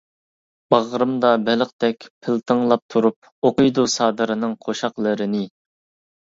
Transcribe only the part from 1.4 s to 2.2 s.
بېلىقتەك